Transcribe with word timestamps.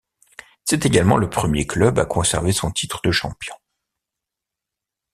C'est 0.63 0.87
également 0.87 1.17
le 1.17 1.29
premier 1.29 1.67
club 1.67 1.99
à 1.99 2.05
conserver 2.07 2.53
son 2.53 2.71
titre 2.71 3.01
de 3.03 3.11
champion. 3.11 3.53